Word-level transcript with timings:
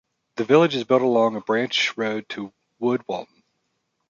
The 0.37 0.45
village 0.45 0.73
is 0.73 0.83
built 0.83 1.03
along 1.03 1.35
a 1.35 1.41
branch 1.41 1.95
road 1.95 2.27
to 2.29 2.51
Wood 2.79 3.03
Walton. 3.07 3.43